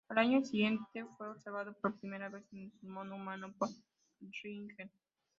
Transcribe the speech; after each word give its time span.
Al 0.09 0.17
año 0.17 0.43
siguiente 0.43 1.05
fue 1.15 1.29
observado 1.29 1.73
por 1.79 1.95
primera 1.99 2.27
vez 2.27 2.43
en 2.53 2.61
un 2.61 2.71
pulmón 2.71 3.13
humano 3.13 3.53
por 3.59 3.69
Ringer. 4.41 4.89